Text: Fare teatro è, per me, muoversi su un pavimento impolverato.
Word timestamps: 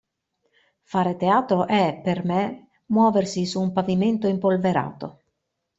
Fare 0.81 1.15
teatro 1.15 1.67
è, 1.67 2.01
per 2.03 2.25
me, 2.25 2.69
muoversi 2.87 3.45
su 3.45 3.61
un 3.61 3.71
pavimento 3.71 4.25
impolverato. 4.25 5.19